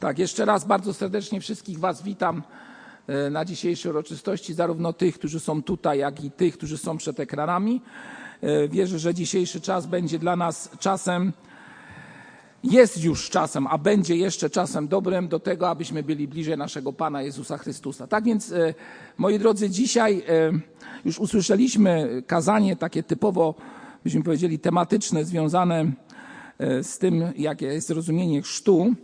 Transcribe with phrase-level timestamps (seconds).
[0.00, 2.42] Tak, jeszcze raz bardzo serdecznie wszystkich Was witam
[3.06, 7.20] e, na dzisiejszej uroczystości, zarówno tych, którzy są tutaj, jak i tych, którzy są przed
[7.20, 7.82] ekranami.
[8.40, 11.32] E, wierzę, że dzisiejszy czas będzie dla nas czasem,
[12.64, 17.22] jest już czasem, a będzie jeszcze czasem dobrym do tego, abyśmy byli bliżej naszego Pana
[17.22, 18.06] Jezusa Chrystusa.
[18.06, 18.74] Tak więc, e,
[19.18, 20.22] moi drodzy, dzisiaj
[21.04, 23.54] już usłyszeliśmy kazanie takie typowo,
[24.04, 25.92] byśmy powiedzieli, tematyczne, związane
[26.82, 28.94] z tym, jakie jest rozumienie chrztu.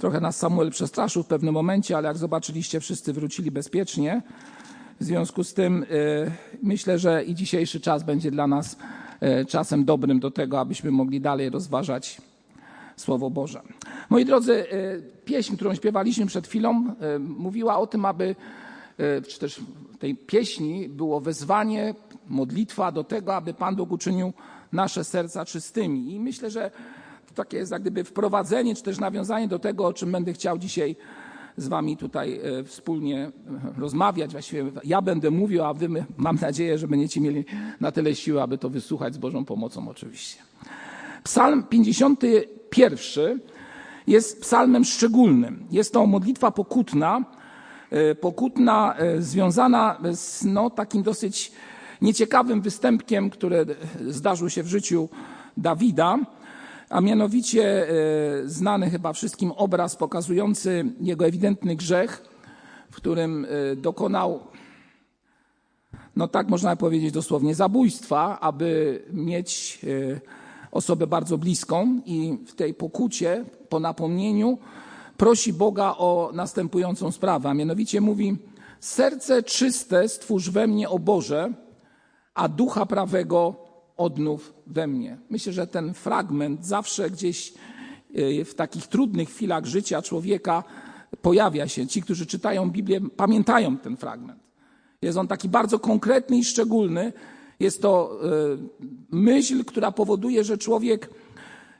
[0.00, 4.22] Trochę nas Samuel przestraszył w pewnym momencie, ale jak zobaczyliście, wszyscy wrócili bezpiecznie.
[5.00, 5.86] W związku z tym e,
[6.62, 8.76] myślę, że i dzisiejszy czas będzie dla nas
[9.20, 12.20] e, czasem dobrym do tego, abyśmy mogli dalej rozważać
[12.96, 13.62] Słowo Boże.
[14.10, 18.36] Moi drodzy, e, pieśń, którą śpiewaliśmy przed chwilą, mówiła o tym, aby,
[19.28, 19.60] czy też
[19.98, 21.94] tej pieśni było wezwanie,
[22.28, 24.32] modlitwa do tego, aby Pan Bóg uczynił
[24.72, 26.14] nasze serca czystymi.
[26.14, 26.70] I myślę, że
[27.34, 30.96] takie jest jak gdyby wprowadzenie, czy też nawiązanie do tego, o czym będę chciał dzisiaj
[31.56, 33.32] z wami tutaj e, wspólnie e,
[33.80, 34.32] rozmawiać.
[34.32, 37.44] Właściwie ja będę mówił, a wy mam nadzieję, że będziecie mieli
[37.80, 40.42] na tyle siły, aby to wysłuchać z Bożą pomocą oczywiście.
[41.24, 43.40] Psalm 51
[44.06, 45.66] jest psalmem szczególnym.
[45.70, 47.24] Jest to modlitwa pokutna,
[47.90, 51.52] e, pokutna związana z no, takim dosyć
[52.02, 53.66] nieciekawym występkiem, który
[54.06, 55.08] zdarzył się w życiu
[55.56, 56.18] Dawida
[56.90, 57.92] a mianowicie e,
[58.48, 62.22] znany chyba wszystkim obraz pokazujący jego ewidentny grzech,
[62.90, 64.40] w którym e, dokonał,
[66.16, 69.80] no tak można powiedzieć dosłownie, zabójstwa, aby mieć
[70.14, 70.20] e,
[70.70, 74.58] osobę bardzo bliską i w tej pokucie, po napomnieniu
[75.16, 78.36] prosi Boga o następującą sprawę, a mianowicie mówi
[78.80, 81.52] serce czyste stwórz we mnie, o Boże,
[82.34, 83.69] a ducha prawego
[84.00, 85.18] odnów we mnie.
[85.30, 87.52] Myślę, że ten fragment zawsze gdzieś
[88.14, 90.64] e, w takich trudnych chwilach życia człowieka
[91.22, 91.86] pojawia się.
[91.86, 94.40] Ci, którzy czytają Biblię, pamiętają ten fragment.
[95.02, 97.12] Jest on taki bardzo konkretny i szczególny.
[97.60, 98.28] Jest to e,
[99.10, 101.10] myśl, która powoduje, że człowiek,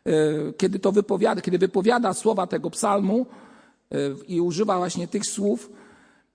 [0.06, 0.12] e,
[0.52, 3.26] kiedy to wypowiada, kiedy wypowiada słowa tego psalmu
[4.28, 5.70] i używa właśnie tych słów,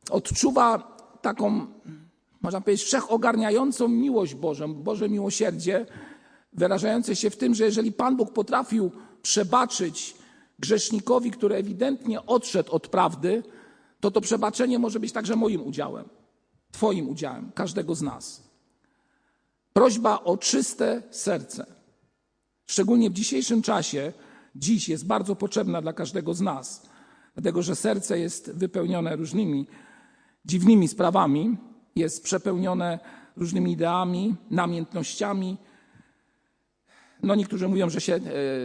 [0.10, 1.68] odczuwa taką
[2.46, 5.86] można powiedzieć, wszechogarniającą miłość Bożą, Boże miłosierdzie,
[6.54, 8.92] wyrażające się w tym, że jeżeli Pan Bóg potrafił
[9.22, 10.16] przebaczyć
[10.60, 13.44] grzesznikowi, który ewidentnie odszedł od prawdy,
[14.00, 16.10] to to przebaczenie może być także moim udziałem,
[16.72, 18.44] Twoim udziałem, każdego z nas.
[19.74, 21.66] Prośba o czyste serce.
[22.66, 24.14] Szczególnie w dzisiejszym czasie,
[24.56, 26.90] dziś jest bardzo potrzebna dla każdego z nas,
[27.34, 29.68] dlatego że serce jest wypełnione różnymi
[30.46, 31.58] dziwnymi sprawami,
[31.96, 33.00] jest przepełnione
[33.38, 35.58] różnymi ideami, namiętnościami.
[37.24, 38.20] No niektórzy mówią, że się,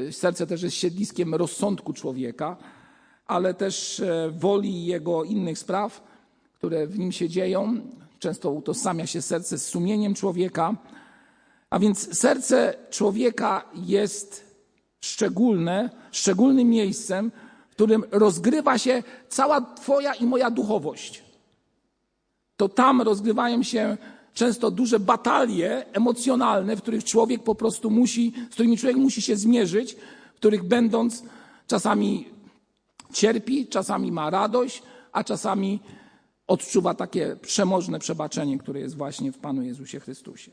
[0.08, 2.56] e, serce też jest siedliskiem rozsądku człowieka,
[3.26, 6.02] ale też e, woli jego innych spraw,
[6.54, 7.80] które w nim się dzieją.
[8.18, 10.76] Często utożsamia się serce z sumieniem człowieka.
[11.70, 14.54] A więc serce człowieka jest
[15.00, 17.32] szczególne, szczególnym miejscem,
[17.70, 21.29] w którym rozgrywa się cała Twoja i moja duchowość
[22.60, 23.96] to tam rozgrywają się
[24.34, 29.36] często duże batalie emocjonalne, w których człowiek po prostu musi, z którymi człowiek musi się
[29.36, 29.96] zmierzyć,
[30.34, 31.22] w których będąc
[31.66, 32.28] czasami
[33.12, 34.82] cierpi, czasami ma radość,
[35.12, 35.80] a czasami
[36.46, 40.52] odczuwa takie przemożne przebaczenie, które jest właśnie w Panu Jezusie Chrystusie.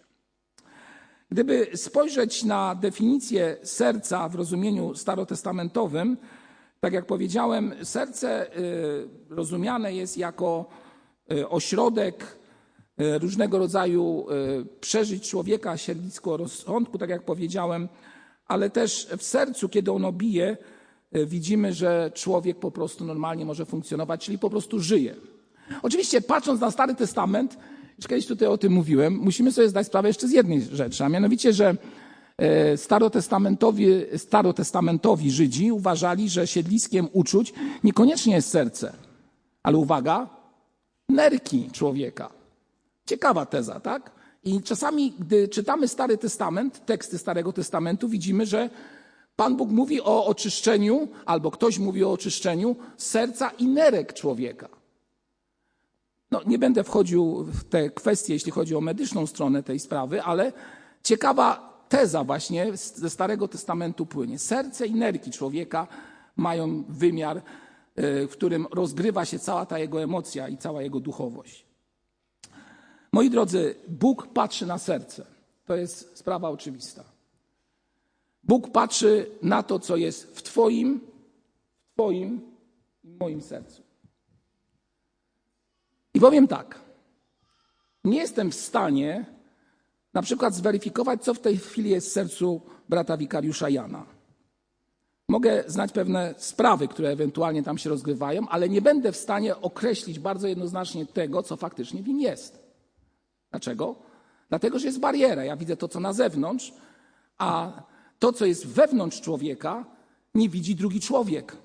[1.32, 6.18] Gdyby spojrzeć na definicję serca w rozumieniu starotestamentowym,
[6.80, 10.70] tak jak powiedziałem, serce y, rozumiane jest jako
[11.50, 12.38] ośrodek
[12.98, 14.34] e, różnego rodzaju e,
[14.80, 17.88] przeżyć człowieka, siedlisko rozsądku, tak jak powiedziałem,
[18.48, 20.58] ale też w sercu, kiedy ono bije,
[21.26, 25.16] widzimy, że człowiek po prostu normalnie może funkcjonować, czyli po prostu żyje.
[25.82, 27.58] Oczywiście, patrząc na Stary Testament,
[27.98, 31.10] już kiedyś tutaj o tym mówiłem, musimy sobie zdać sprawę jeszcze z jednej rzeczy, a
[31.10, 31.76] mianowicie, że
[32.76, 38.94] starotestamentowi, starotestamentowi Żydzi uważali, że siedliskiem uczuć niekoniecznie jest serce,
[39.64, 40.37] ale uwaga,
[41.10, 42.30] nerki człowieka.
[43.06, 44.12] Ciekawa teza, tak?
[44.44, 48.70] I czasami, gdy czytamy Stary Testament, teksty Starego Testamentu, widzimy, że
[49.36, 54.70] Pan Bóg mówi o oczyszczeniu, albo ktoś mówi o oczyszczeniu serca i nerek człowieka.
[56.32, 60.54] No, nie będę wchodził w te kwestie, jeśli chodzi o medyczną stronę tej sprawy, ale
[61.04, 64.40] ciekawa teza właśnie ze Starego Testamentu płynie.
[64.40, 65.88] Serce i nerki człowieka
[66.36, 67.42] mają wymiar
[67.98, 71.66] w którym rozgrywa się cała ta jego emocja i cała jego duchowość.
[73.14, 75.26] Moi drodzy, Bóg patrzy na serce.
[75.66, 77.04] To jest sprawa oczywista.
[78.44, 81.02] Bóg patrzy na to, co jest w Twoim,
[81.82, 82.42] w Twoim
[83.04, 83.84] i moim sercu.
[86.14, 86.80] I powiem tak.
[88.04, 89.26] Nie jestem w stanie
[90.14, 94.17] na przykład zweryfikować, co w tej chwili jest w sercu brata wikariusza Jana.
[95.30, 100.20] Mogę znać pewne sprawy, które ewentualnie tam się rozgrywają, ale nie będę w stanie określić
[100.20, 102.60] bardzo jednoznacznie tego, co faktycznie w nim jest.
[103.52, 103.96] Dlaczego?
[104.50, 105.46] Dlatego, że jest bariera.
[105.46, 106.74] Ja widzę to, co na zewnątrz,
[107.38, 107.72] a
[108.20, 109.86] to, co jest wewnątrz człowieka,
[110.36, 111.58] nie widzi drugi człowiek.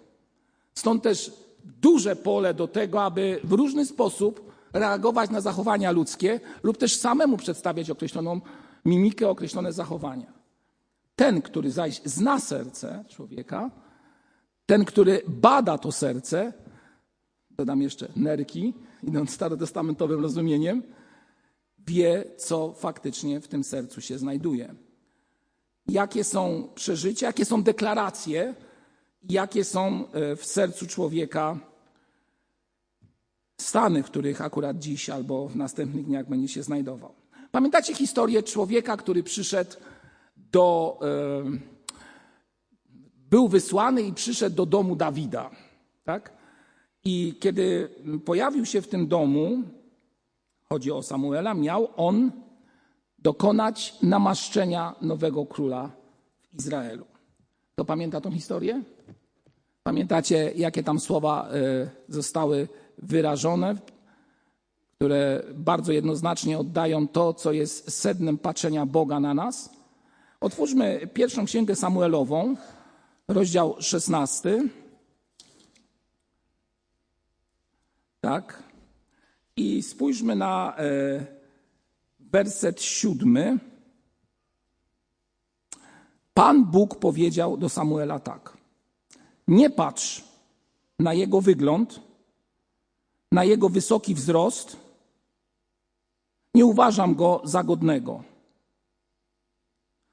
[0.75, 1.32] Stąd też
[1.64, 7.37] duże pole do tego, aby w różny sposób reagować na zachowania ludzkie lub też samemu
[7.37, 8.41] przedstawiać określoną
[8.85, 10.42] mimikę, określone zachowania.
[11.23, 13.71] Ten, który zaś zna serce człowieka,
[14.67, 16.53] ten, który bada to serce,
[17.51, 20.83] dodam jeszcze nerki, idąc starotestamentowym rozumieniem,
[21.79, 24.75] wie, co faktycznie w tym sercu się znajduje.
[25.89, 28.55] Jakie są przeżycia, jakie są deklaracje,
[29.23, 31.59] jakie są e, w sercu człowieka
[33.61, 37.15] stany, w których akurat dziś albo w następnych dniach będzie się znajdował.
[37.51, 39.77] Pamiętacie historię człowieka, który przyszedł
[40.52, 40.99] do.
[43.31, 45.50] Był wysłany i przyszedł do domu Dawida.
[46.04, 46.32] Tak?
[47.04, 47.88] I kiedy
[48.25, 49.62] pojawił się w tym domu,
[50.69, 52.31] chodzi o Samuela, miał on
[53.19, 55.90] dokonać namaszczenia nowego króla
[56.52, 57.04] w Izraelu.
[57.75, 58.82] To pamięta tą historię?
[59.82, 62.69] Pamiętacie, jakie tam słowa e, zostały
[62.99, 63.76] wyrażone,
[64.96, 69.72] które bardzo jednoznacznie oddają to, co jest sednem patrzenia Boga na nas?
[70.43, 72.56] Otwórzmy pierwszą księgę Samuelową,
[73.29, 74.62] rozdział 16.
[78.21, 78.62] Tak.
[79.56, 80.83] I spójrzmy na e,
[82.21, 83.59] werset siódmy.
[86.35, 88.56] Pan Bóg powiedział do Samuela tak:
[89.49, 90.25] Nie patrz
[90.99, 92.00] na jego wygląd,
[93.33, 94.77] na jego wysoki wzrost.
[96.55, 98.31] Nie uważam go za godnego.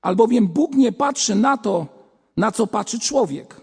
[0.02, 1.88] Albowiem Bóg nie patrzy na to,
[2.38, 3.62] na co patrzy człowiek.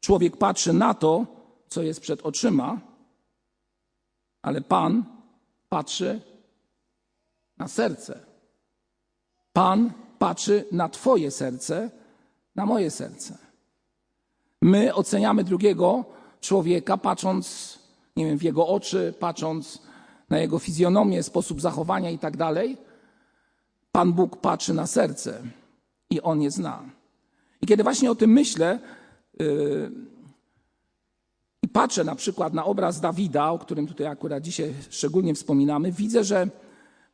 [0.00, 1.26] Człowiek patrzy na to,
[1.68, 2.80] co jest przed oczyma,
[4.42, 5.04] ale Pan
[5.68, 6.20] patrzy
[7.58, 8.20] na serce.
[9.52, 11.90] Pan patrzy na Twoje serce,
[12.54, 13.38] na moje serce.
[14.62, 16.04] My oceniamy drugiego
[16.40, 17.78] człowieka, patrząc,
[18.16, 19.82] nie wiem, w jego oczy, patrząc
[20.30, 22.76] na jego fizjonomię, sposób zachowania i tak dalej.
[23.92, 25.42] Pan Bóg patrzy na serce
[26.10, 26.82] i on je zna.
[27.62, 28.78] I kiedy właśnie o tym myślę,
[29.38, 29.90] yy,
[31.62, 36.24] i patrzę na przykład na obraz Dawida, o którym tutaj akurat dzisiaj szczególnie wspominamy, widzę,
[36.24, 36.48] że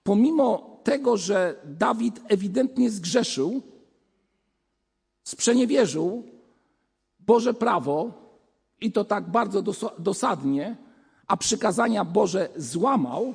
[0.02, 3.62] pomimo tego, że Dawid ewidentnie zgrzeszył,
[5.24, 6.24] sprzeniewierzył
[7.20, 8.10] Boże prawo
[8.80, 9.62] i to tak bardzo
[9.98, 10.76] dosadnie,
[11.26, 13.34] a przykazania Boże złamał,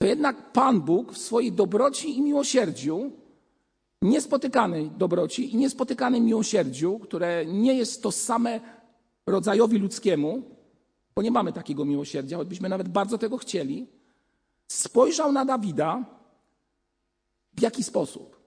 [0.00, 3.12] to jednak Pan Bóg w swojej dobroci i miłosierdziu,
[4.02, 8.60] niespotykanej dobroci i niespotykanym miłosierdziu, które nie jest to same
[9.26, 10.42] rodzajowi ludzkiemu,
[11.14, 13.86] bo nie mamy takiego miłosierdzia, choćbyśmy nawet bardzo tego chcieli,
[14.68, 16.04] spojrzał na Dawida
[17.52, 18.40] w jaki sposób?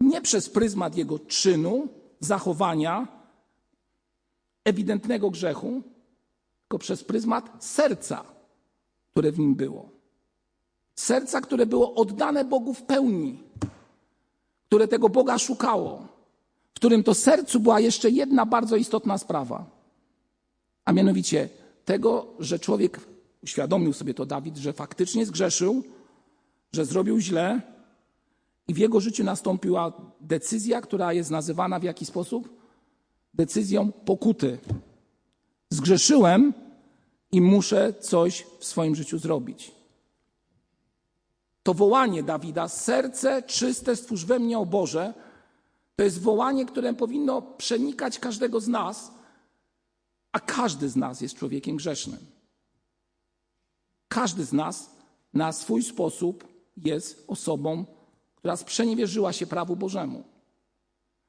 [0.00, 1.88] Nie przez pryzmat jego czynu,
[2.20, 3.08] zachowania,
[4.64, 5.82] ewidentnego grzechu,
[6.60, 8.24] tylko przez pryzmat serca,
[9.12, 9.97] które w nim było.
[10.98, 13.38] Serca, które było oddane Bogu w pełni,
[14.66, 16.06] które tego Boga szukało,
[16.70, 19.66] w którym to sercu była jeszcze jedna bardzo istotna sprawa,
[20.84, 21.48] a mianowicie
[21.84, 23.00] tego, że człowiek
[23.42, 25.82] uświadomił sobie to Dawid, że faktycznie zgrzeszył,
[26.72, 27.60] że zrobił źle
[28.68, 32.48] i w jego życiu nastąpiła decyzja, która jest nazywana w jaki sposób?
[33.34, 34.58] Decyzją pokuty.
[35.70, 36.52] Zgrzeszyłem
[37.32, 39.77] i muszę coś w swoim życiu zrobić.
[41.68, 45.14] To wołanie Dawida, serce czyste stwórz we mnie, o Boże,
[45.96, 49.10] to jest wołanie, które powinno przenikać każdego z nas,
[50.32, 52.18] a każdy z nas jest człowiekiem grzesznym.
[54.08, 54.90] Każdy z nas
[55.34, 57.84] na swój sposób jest osobą,
[58.36, 60.24] która sprzeniewierzyła się prawu Bożemu.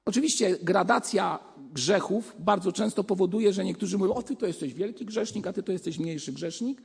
[0.05, 1.39] Oczywiście gradacja
[1.73, 5.63] grzechów bardzo często powoduje, że niektórzy mówią: O, ty to jesteś wielki grzesznik, a ty
[5.63, 6.81] to jesteś mniejszy grzesznik.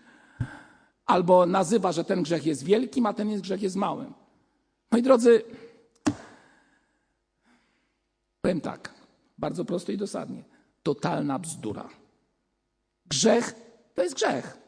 [1.07, 4.15] Albo nazywa, że ten grzech jest wielkim, a ten grzech jest małym.
[4.91, 5.43] Moi drodzy,
[8.41, 8.95] powiem tak,
[9.39, 10.45] bardzo prosto i dosadnie.
[10.83, 11.89] Totalna bzdura.
[13.07, 13.55] Grzech
[13.95, 14.59] to jest grzech.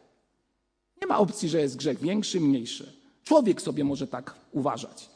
[1.00, 2.92] Nie ma opcji, że jest grzech większy, mniejszy.
[3.24, 5.10] Człowiek sobie może tak uważać.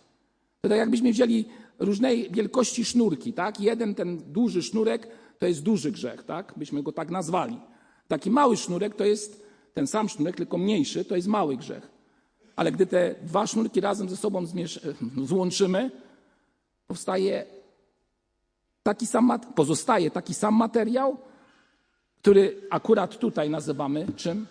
[0.61, 1.45] To tak jakbyśmy wzięli
[1.79, 3.61] różnej wielkości sznurki, tak?
[3.61, 5.09] Jeden ten duży sznurek
[5.39, 6.55] to jest duży grzech, tak?
[6.57, 7.61] Byśmy go tak nazwali.
[8.09, 11.91] Taki mały sznurek to jest ten sam sznurek, tylko mniejszy, to jest mały grzech.
[12.57, 14.47] Ale gdy te dwa sznurki razem ze sobą
[15.25, 15.91] złączymy,
[16.87, 17.47] powstaje
[18.83, 21.17] taki sam, pozostaje taki sam materiał,
[22.19, 24.47] który akurat tutaj nazywamy czym?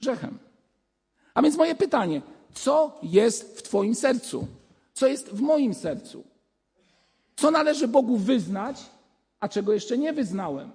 [0.00, 0.38] Grzechem.
[1.34, 2.22] A więc moje pytanie,
[2.54, 4.46] co jest w Twoim sercu?
[4.94, 6.24] Co jest w moim sercu?
[7.36, 8.80] Co należy Bogu wyznać,
[9.40, 10.70] a czego jeszcze nie wyznałem?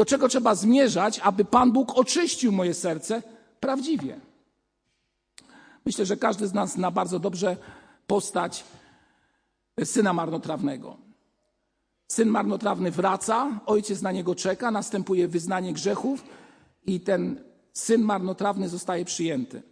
[0.00, 3.22] Do czego trzeba zmierzać, aby Pan Bóg oczyścił moje serce
[3.60, 4.20] prawdziwie?
[5.86, 7.56] Myślę, że każdy z nas zna bardzo dobrze
[8.06, 8.64] postać
[9.84, 10.96] syna marnotrawnego.
[12.08, 16.24] Syn marnotrawny wraca, ojciec na niego czeka, następuje wyznanie grzechów
[16.86, 19.62] i ten syn marnotrawny zostaje przyjęty.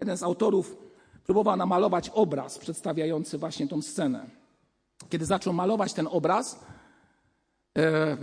[0.00, 0.76] Jeden z autorów
[1.24, 4.26] próbował namalować obraz przedstawiający właśnie tą scenę.
[5.10, 6.60] Kiedy zaczął malować ten obraz,
[7.78, 8.16] e,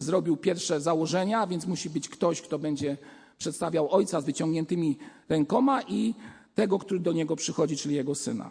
[0.00, 2.96] zrobił pierwsze założenia, więc musi być ktoś, kto będzie
[3.38, 6.14] przedstawiał ojca z wyciągniętymi rękoma i
[6.54, 8.50] tego, który do niego przychodzi, czyli jego syna.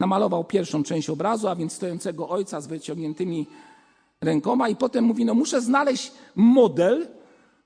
[0.00, 3.46] Namalował pierwszą część obrazu, a więc stojącego ojca z wyciągniętymi
[4.20, 7.08] rękoma, i potem mówi: No, muszę znaleźć model,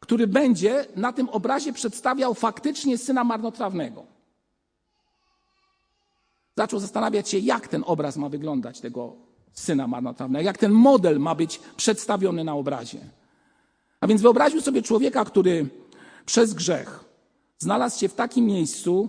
[0.01, 4.07] który będzie na tym obrazie przedstawiał faktycznie syna marnotrawnego.
[6.57, 9.17] Zaczął zastanawiać się, jak ten obraz ma wyglądać, tego
[9.53, 12.99] syna marnotrawnego, jak ten model ma być przedstawiony na obrazie.
[14.01, 15.67] A więc wyobraził sobie człowieka, który
[16.27, 17.05] przez grzech
[17.59, 19.09] znalazł się w takim miejscu,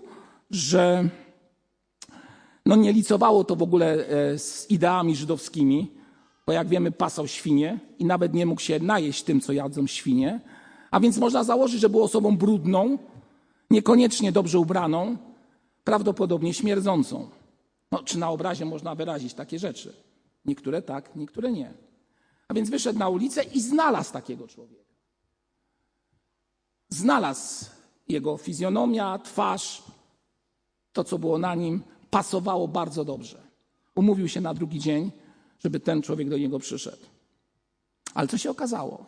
[0.51, 1.09] że
[2.65, 5.91] no nie licowało to w ogóle e, z ideami żydowskimi,
[6.47, 10.39] bo jak wiemy, pasał świnie i nawet nie mógł się najeść tym, co jadzą świnie.
[10.91, 12.97] A więc można założyć, że był osobą brudną,
[13.71, 15.17] niekoniecznie dobrze ubraną,
[15.83, 17.29] prawdopodobnie śmierdzącą.
[17.91, 19.93] No, czy na obrazie można wyrazić takie rzeczy?
[20.45, 21.73] Niektóre tak, niektóre nie.
[22.49, 24.93] A więc wyszedł na ulicę i znalazł takiego człowieka.
[26.89, 27.65] Znalazł
[28.07, 29.83] jego fizjonomia, twarz,
[30.93, 33.41] to co było na nim, pasowało bardzo dobrze.
[33.95, 35.11] Umówił się na drugi dzień,
[35.59, 37.05] żeby ten człowiek do niego przyszedł.
[38.13, 39.05] Ale co się okazało?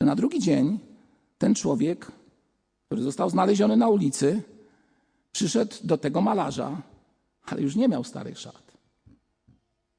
[0.00, 0.78] Że na drugi dzień
[1.38, 2.12] ten człowiek,
[2.86, 4.42] który został znaleziony na ulicy,
[5.32, 6.82] przyszedł do tego malarza,
[7.46, 8.72] ale już nie miał starych szat.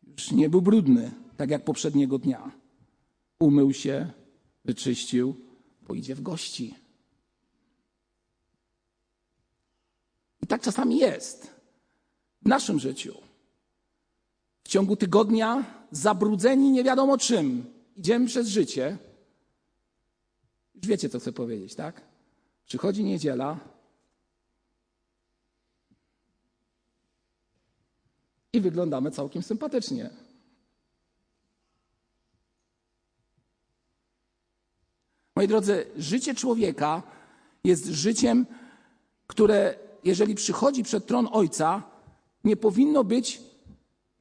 [0.07, 2.51] Już nie był brudny, tak jak poprzedniego dnia.
[3.39, 4.11] Umył się,
[4.65, 5.35] wyczyścił,
[5.81, 6.75] bo idzie w gości.
[10.43, 11.55] I tak czasami jest
[12.41, 13.17] w naszym życiu.
[14.63, 17.73] W ciągu tygodnia zabrudzeni nie wiadomo czym.
[17.95, 18.97] Idziemy przez życie.
[20.75, 22.01] Już wiecie, co chcę powiedzieć, tak?
[22.65, 23.59] Przychodzi niedziela
[28.53, 30.26] i wyglądamy całkiem sympatycznie.
[35.37, 37.01] Moi drodzy, życie człowieka
[37.63, 38.45] jest życiem,
[39.27, 41.83] które, jeżeli przychodzi przed tron Ojca,
[42.43, 43.41] nie powinno być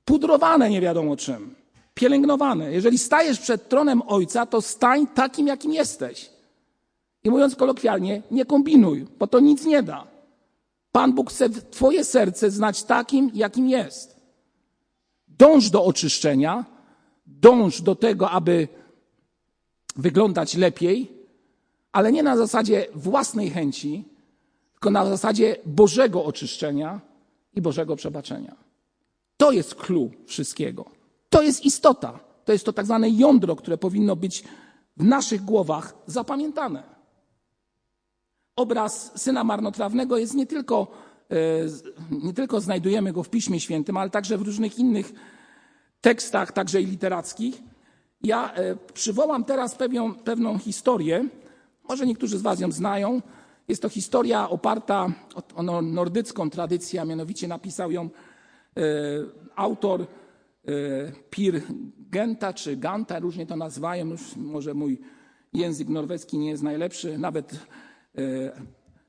[0.04, 1.54] pudrowane nie wiadomo czym,
[1.94, 2.73] pielęgnowane.
[2.73, 6.30] Jeżeli stajesz przed tronem Ojca, to stań takim, jakim jesteś.
[7.25, 10.06] I mówiąc kolokwialnie, nie kombinuj, bo to nic nie da.
[10.92, 14.16] Pan Bóg chce Twoje serce znać takim, jakim jest.
[15.28, 16.64] Dąż do oczyszczenia,
[17.26, 18.68] dąż do tego, aby
[19.97, 21.12] wyglądać lepiej,
[21.93, 24.05] ale nie na zasadzie własnej chęci,
[24.73, 27.00] tylko na zasadzie Bożego oczyszczenia
[27.55, 28.57] i Bożego przebaczenia.
[29.37, 30.85] To jest clue wszystkiego.
[31.31, 32.21] To jest istota.
[32.45, 34.45] To jest to tak zwane jądro, które powinno być
[34.97, 36.83] w naszych głowach zapamiętane.
[38.57, 40.87] Obraz syna marnotrawnego jest nie tylko,
[41.31, 41.37] e,
[42.11, 45.12] nie tylko znajdujemy go w Piśmie Świętym, ale także w różnych innych
[46.00, 47.62] tekstach, także i literackich.
[48.23, 51.28] Ja e, przywołam teraz pewną, pewną historię,
[51.88, 53.23] może niektórzy z Was ją znają.
[53.68, 55.12] Jest to historia oparta
[55.54, 58.11] o nordycką tradycję, a mianowicie napisał ją
[58.76, 58.82] E,
[59.56, 60.06] autor e,
[61.30, 61.62] Pir
[61.99, 65.00] Genta czy Ganta, różnie to nazywają, już może mój
[65.52, 67.58] język norweski nie jest najlepszy, nawet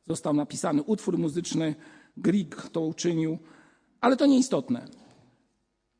[0.07, 1.75] został napisany utwór muzyczny,
[2.17, 3.37] Grieg to uczynił,
[4.01, 4.85] ale to nieistotne.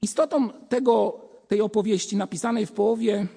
[0.02, 3.28] Istotą tego, tej opowieści napisanej w połowie,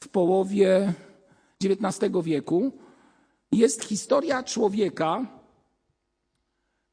[0.00, 0.92] w połowie
[1.64, 2.72] XIX wieku
[3.52, 5.26] jest historia człowieka,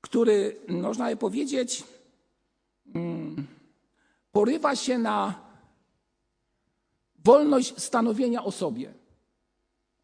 [0.01, 1.83] który, można by powiedzieć,
[2.95, 3.47] mm,
[4.31, 5.43] porywa się na
[7.25, 8.93] wolność stanowienia o sobie.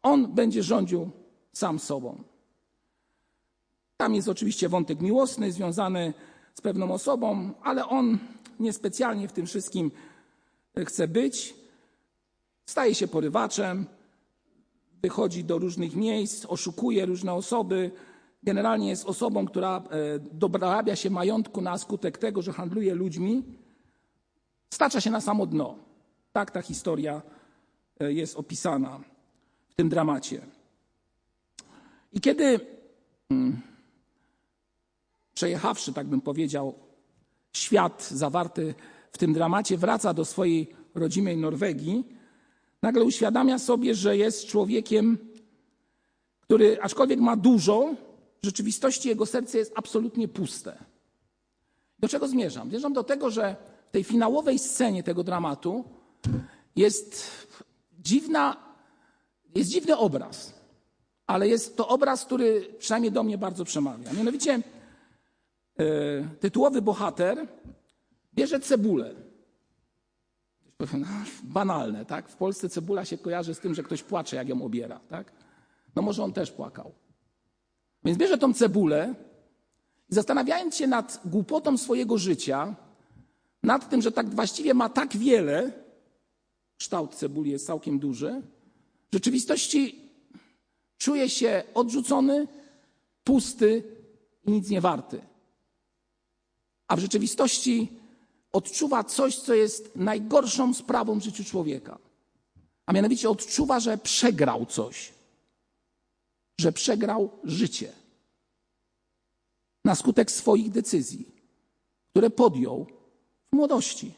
[0.02, 1.10] On będzie rządził
[1.52, 2.22] sam sobą.
[3.96, 6.14] Tam jest oczywiście wątek miłosny związany
[6.54, 8.18] z pewną osobą, ale on
[8.60, 9.90] niespecjalnie w tym wszystkim
[10.86, 11.54] chce być.
[12.66, 13.86] Staje się porywaczem,
[15.02, 17.90] wychodzi do różnych miejsc, oszukuje różne osoby.
[18.42, 23.42] Generalnie jest osobą, która e, dorabia się majątku na skutek tego, że handluje ludźmi.
[24.74, 25.78] Stacza się na samo dno.
[26.32, 27.22] Tak ta historia
[28.00, 29.00] e, jest opisana
[29.68, 30.40] w tym dramacie.
[32.12, 32.60] I kiedy
[33.28, 33.60] hmm,
[35.34, 36.74] przejechawszy, tak bym powiedział,
[37.52, 38.74] świat zawarty
[39.12, 42.04] w tym dramacie, wraca do swojej rodzimej Norwegii,
[42.82, 45.18] nagle uświadamia sobie, że jest człowiekiem,
[46.40, 47.94] który aczkolwiek ma dużo,
[48.42, 50.78] w rzeczywistości jego serce jest absolutnie puste.
[51.98, 52.68] Do czego zmierzam?
[52.68, 53.56] Zmierzam do tego, że
[53.88, 55.84] w tej finałowej scenie tego dramatu
[56.76, 57.30] jest
[57.98, 58.56] dziwna,
[59.54, 60.54] jest dziwny obraz,
[61.26, 64.12] ale jest to obraz, który przynajmniej do mnie bardzo przemawia.
[64.12, 64.62] Mianowicie
[66.40, 67.46] tytułowy bohater
[68.34, 69.14] bierze cebulę.
[71.42, 72.28] Banalne, tak?
[72.28, 75.32] W Polsce cebula się kojarzy z tym, że ktoś płacze, jak ją obiera, tak?
[75.96, 76.92] No może on też płakał.
[78.04, 79.14] Więc bierze tą cebulę
[80.10, 82.76] i zastanawiając się nad głupotą swojego życia,
[83.62, 85.72] nad tym, że tak właściwie ma tak wiele,
[86.76, 88.42] kształt cebuli jest całkiem duży,
[89.10, 90.10] w rzeczywistości
[90.98, 92.48] czuje się odrzucony,
[93.24, 93.82] pusty
[94.44, 95.29] i nic nie warty.
[96.90, 97.92] A w rzeczywistości
[98.52, 101.98] odczuwa coś, co jest najgorszą sprawą w życiu człowieka.
[102.86, 105.12] A mianowicie odczuwa, że przegrał coś,
[106.60, 107.92] że przegrał życie
[109.84, 111.34] na skutek swoich decyzji,
[112.10, 112.86] które podjął
[113.52, 114.14] w młodości.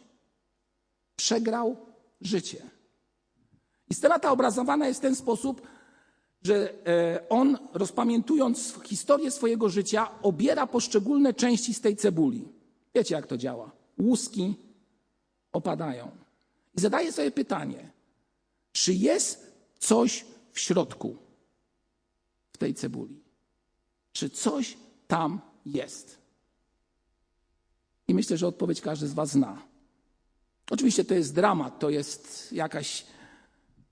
[1.16, 1.76] Przegrał
[2.20, 2.62] życie.
[3.90, 5.62] I scena ta obrazowana jest w ten sposób,
[6.42, 12.61] że e, on, rozpamiętując historię swojego życia, obiera poszczególne części z tej cebuli.
[12.94, 13.70] Wiecie, jak to działa?
[13.98, 14.54] Łuski
[15.52, 16.10] opadają.
[16.76, 17.90] I zadaje sobie pytanie,
[18.72, 21.16] czy jest coś w środku
[22.52, 23.22] w tej cebuli?
[24.12, 24.76] Czy coś
[25.06, 26.18] tam jest?
[28.08, 29.62] I myślę, że odpowiedź każdy z Was zna.
[30.70, 33.06] Oczywiście to jest dramat, to jest jakaś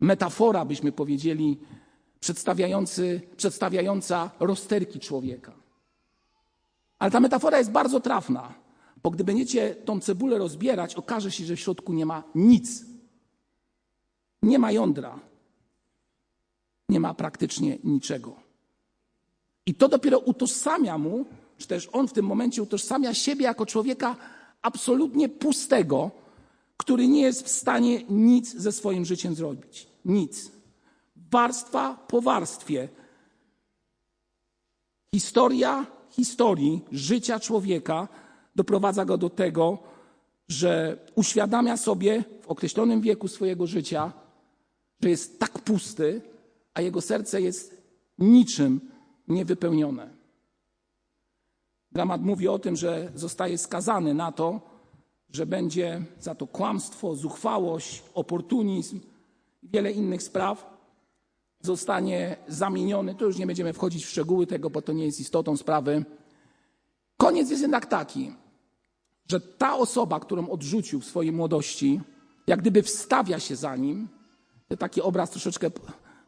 [0.00, 1.60] metafora, byśmy powiedzieli,
[2.20, 5.52] przedstawiający, przedstawiająca rozterki człowieka.
[6.98, 8.54] Ale ta metafora jest bardzo trafna,
[9.02, 12.84] bo gdy będziecie tą cebulę rozbierać, okaże się, że w środku nie ma nic.
[14.42, 15.20] Nie ma jądra.
[16.88, 18.36] Nie ma praktycznie niczego.
[19.66, 21.24] I to dopiero utożsamia mu,
[21.58, 24.16] czy też on w tym momencie utożsamia siebie jako człowieka
[24.62, 26.10] absolutnie pustego,
[26.76, 29.86] który nie jest w stanie nic ze swoim życiem zrobić.
[30.04, 30.52] Nic.
[31.16, 32.88] Warstwa po warstwie.
[35.14, 38.08] Historia historii życia człowieka
[38.54, 39.78] doprowadza go do tego,
[40.48, 44.12] że uświadamia sobie w określonym wieku swojego życia,
[45.02, 46.22] że jest tak pusty,
[46.74, 47.82] a jego serce jest
[48.18, 48.80] niczym
[49.28, 50.10] niewypełnione.
[51.92, 54.60] Dramat mówi o tym, że zostaje skazany na to,
[55.32, 59.00] że będzie za to kłamstwo, zuchwałość, oportunizm
[59.62, 60.80] i wiele innych spraw
[61.60, 63.14] zostanie zamieniony.
[63.14, 66.04] To już nie będziemy wchodzić w szczegóły tego, bo to nie jest istotą sprawy.
[67.20, 68.33] Koniec jest jednak taki,
[69.28, 72.00] że ta osoba, którą odrzucił w swojej młodości,
[72.46, 74.09] jak gdyby wstawia się za nim,
[74.78, 75.70] taki obraz troszeczkę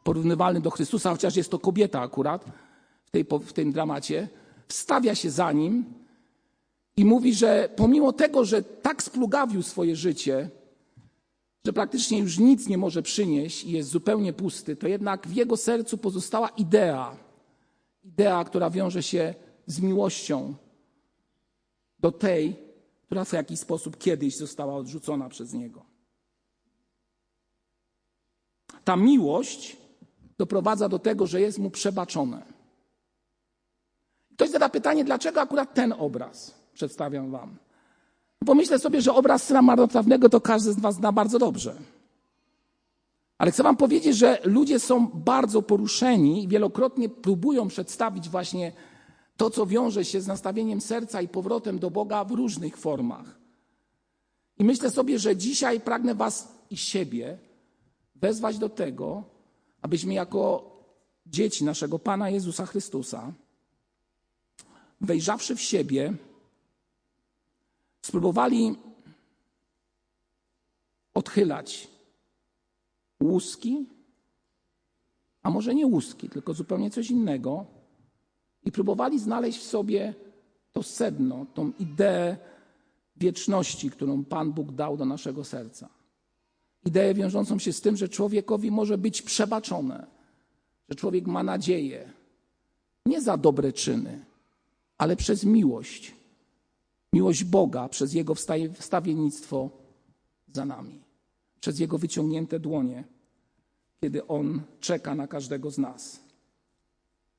[0.04, 2.44] porównywalny do Chrystusa, chociaż jest to kobieta akurat
[3.04, 4.28] w, tej, w tym dramacie,
[4.68, 5.84] wstawia się za nim
[6.96, 10.50] i mówi, że pomimo tego, że tak splugawił swoje życie,
[11.66, 15.56] że praktycznie już nic nie może przynieść i jest zupełnie pusty, to jednak w jego
[15.56, 17.16] sercu pozostała idea.
[18.04, 19.34] Idea, która wiąże się
[19.66, 20.54] z miłością
[22.02, 22.56] do tej,
[23.06, 25.82] która w jakiś sposób kiedyś została odrzucona przez niego.
[28.84, 29.76] Ta miłość
[30.38, 32.42] doprowadza do tego, że jest mu przebaczone.
[34.34, 37.56] Ktoś zada pytanie, dlaczego akurat ten obraz przedstawiam wam?
[38.46, 41.74] Pomyślę sobie, że obraz syna marnotrawnego to każdy z Was zna bardzo dobrze.
[43.38, 48.72] Ale chcę Wam powiedzieć, że ludzie są bardzo poruszeni i wielokrotnie próbują przedstawić właśnie
[49.36, 53.38] to, co wiąże się z nastawieniem serca i powrotem do Boga w różnych formach.
[54.58, 57.38] I myślę sobie, że dzisiaj pragnę Was i siebie
[58.14, 59.24] wezwać do tego,
[59.82, 60.72] abyśmy jako
[61.26, 63.32] dzieci naszego Pana Jezusa Chrystusa,
[65.00, 66.14] wejrzawszy w siebie,
[68.02, 68.76] spróbowali
[71.14, 71.88] odchylać
[73.22, 73.86] łuski,
[75.42, 77.66] a może nie łuski, tylko zupełnie coś innego,
[78.64, 80.14] i próbowali znaleźć w sobie
[80.72, 82.36] to sedno, tą ideę
[83.16, 85.88] wieczności, którą Pan Bóg dał do naszego serca.
[86.84, 90.06] ideę wiążącą się z tym, że człowiekowi może być przebaczone,
[90.88, 92.12] że człowiek ma nadzieję
[93.06, 94.24] nie za dobre czyny,
[94.98, 96.14] ale przez miłość.
[97.12, 98.34] Miłość Boga, przez Jego
[98.78, 99.70] wstawiennictwo
[100.52, 101.02] za nami,
[101.60, 103.04] przez Jego wyciągnięte dłonie,
[104.00, 106.20] kiedy On czeka na każdego z nas.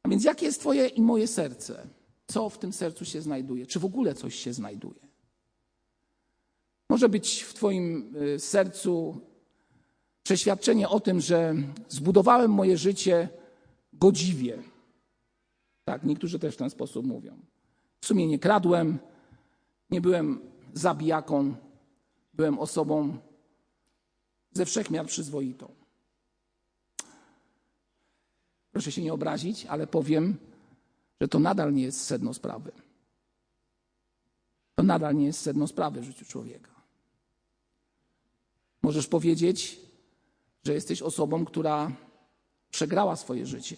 [0.03, 1.87] A więc jakie jest Twoje i moje serce?
[2.27, 3.65] Co w tym sercu się znajduje?
[3.65, 4.99] Czy w ogóle coś się znajduje?
[6.89, 9.21] Może być w Twoim y, sercu
[10.23, 11.55] przeświadczenie o tym, że
[11.89, 13.29] zbudowałem moje życie
[13.93, 14.63] godziwie.
[15.85, 17.37] Tak, niektórzy też w ten sposób mówią.
[18.01, 18.99] W sumie nie kradłem,
[19.89, 20.39] nie byłem
[20.73, 21.55] zabijaką,
[22.33, 23.17] byłem osobą
[24.53, 25.82] ze wszechmiar przyzwoitą.
[28.73, 30.37] Proszę się nie obrazić, ale powiem,
[31.21, 32.71] że to nadal nie jest sedno sprawy.
[34.75, 36.71] To nadal nie jest sedno sprawy w życiu człowieka.
[38.81, 39.79] Możesz powiedzieć,
[40.63, 41.91] że jesteś osobą, która
[42.69, 43.77] przegrała swoje życie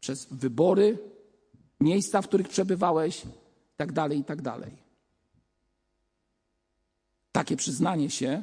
[0.00, 0.98] przez wybory,
[1.80, 3.22] miejsca, w których przebywałeś,
[3.76, 4.72] tak dalej, i tak dalej.
[7.32, 8.42] Takie przyznanie się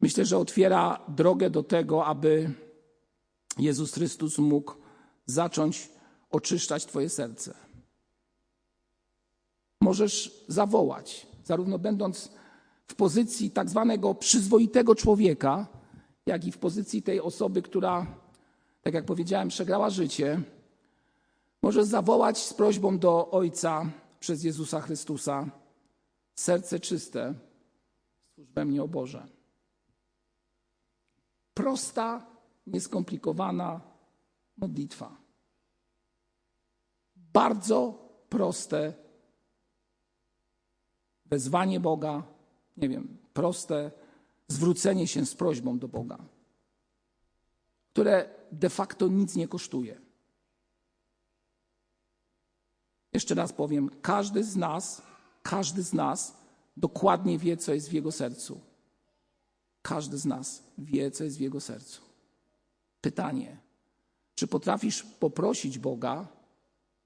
[0.00, 2.50] myślę, że otwiera drogę do tego, aby
[3.58, 4.74] Jezus Chrystus mógł
[5.26, 5.90] zacząć
[6.30, 7.54] oczyszczać Twoje serce.
[9.80, 12.32] Możesz zawołać, zarówno będąc
[12.86, 15.66] w pozycji tak zwanego przyzwoitego człowieka,
[16.26, 18.06] jak i w pozycji tej osoby, która,
[18.82, 20.42] tak jak powiedziałem, przegrała życie,
[21.62, 23.90] możesz zawołać z prośbą do Ojca
[24.20, 25.50] przez Jezusa Chrystusa:
[26.34, 27.34] Serce czyste,
[28.38, 29.26] we mnie o Boże.
[31.54, 32.26] Prosta,
[32.66, 33.80] nieskomplikowana
[34.56, 35.16] modlitwa.
[37.16, 38.94] Bardzo proste
[41.26, 42.22] wezwanie Boga,
[42.76, 43.90] nie wiem, proste
[44.48, 46.18] zwrócenie się z prośbą do Boga,
[47.92, 50.00] które de facto nic nie kosztuje.
[53.12, 55.02] Jeszcze raz powiem, każdy z nas,
[55.42, 56.36] każdy z nas
[56.76, 58.60] dokładnie wie, co jest w jego sercu.
[59.82, 62.05] Każdy z nas wie, co jest w jego sercu.
[63.06, 63.56] Pytanie:
[64.34, 66.26] czy potrafisz poprosić Boga,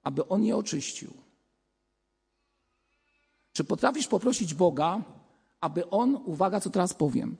[0.03, 1.13] aby on je oczyścił?
[3.53, 5.01] Czy potrafisz poprosić Boga,
[5.59, 7.37] aby on, uwaga, co teraz powiem,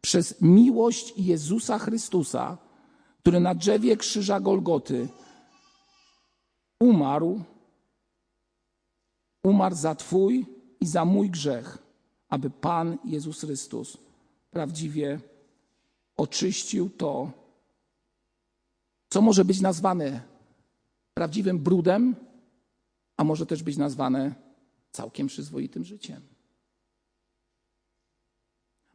[0.00, 2.58] przez miłość Jezusa Chrystusa,
[3.18, 5.08] który na drzewie krzyża Golgoty
[6.80, 7.42] umarł,
[9.44, 10.46] umarł za Twój
[10.80, 11.78] i za mój grzech,
[12.28, 13.96] aby Pan Jezus Chrystus
[14.50, 15.20] prawdziwie
[16.16, 17.39] oczyścił to,
[19.10, 20.22] co może być nazwane
[21.14, 22.16] prawdziwym brudem,
[23.16, 24.34] a może też być nazwane
[24.92, 26.20] całkiem przyzwoitym życiem.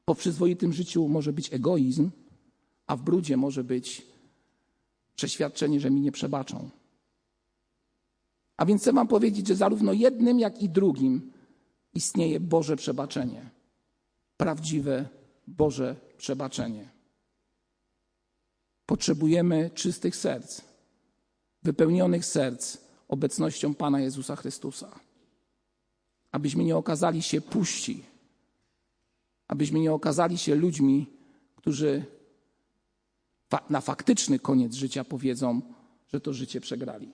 [0.06, 2.12] Po przyzwoitym życiu może być egoizm,
[2.88, 4.08] a w brudzie może być
[5.16, 6.70] przeświadczenie, że mi nie przebaczą.
[8.58, 11.32] A więc chcę Wam powiedzieć, że zarówno jednym, jak i drugim
[11.94, 13.50] istnieje Boże przebaczenie.
[14.38, 15.10] Prawdziwe
[15.48, 16.95] Boże przebaczenie.
[18.86, 20.62] Potrzebujemy czystych serc,
[21.64, 25.00] wypełnionych serc obecnością Pana Jezusa Chrystusa.
[26.32, 28.04] Abyśmy nie okazali się puści,
[29.48, 31.08] abyśmy nie okazali się ludźmi,
[31.56, 32.06] którzy
[33.70, 35.62] na faktyczny koniec życia powiedzą,
[36.14, 37.12] że to życie przegrali.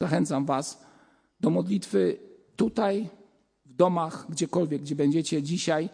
[0.00, 0.82] Zachęcam Was
[1.40, 2.18] do modlitwy
[2.56, 3.08] tutaj,
[3.66, 5.90] w domach, gdziekolwiek, gdzie będziecie dzisiaj.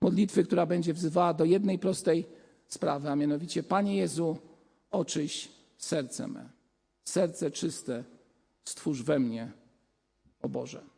[0.00, 2.26] Modlitwy, która będzie wzywała do jednej prostej
[2.68, 4.36] sprawy, a mianowicie: Panie Jezu,
[4.90, 6.48] oczyś serce me.
[7.04, 8.04] Serce czyste
[8.64, 9.52] stwórz we mnie,
[10.42, 10.97] o Boże.